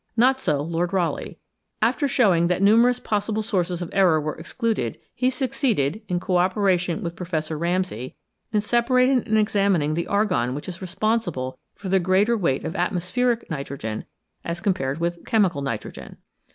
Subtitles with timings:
[0.17, 1.35] Not so Lord Rayleigh;
[1.79, 7.03] after showing that numerous possible sources of error were excluded, he succeeded, in co operation
[7.03, 8.15] with Pro fessor Ramsay,
[8.51, 13.11] in separating and examining the argon which is responsible for the greater weight of" atmos
[13.11, 14.05] pheric" nitrogen
[14.43, 16.17] as compared with" chemical" nitrogen.